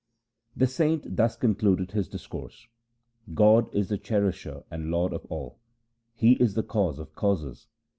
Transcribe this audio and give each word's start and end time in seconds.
The 0.57 0.65
saint 0.65 1.15
thus 1.15 1.35
concluded 1.37 1.91
his 1.91 2.07
discourse:' 2.07 2.65
God 3.35 3.69
is 3.71 3.89
the 3.89 3.99
Cherisher 3.99 4.63
and 4.71 4.89
Lord 4.89 5.13
of 5.13 5.25
all. 5.29 5.59
He 6.15 6.31
is 6.41 6.55
the 6.55 6.63
Cause 6.63 6.97
of 6.97 7.13
causes. 7.13 7.67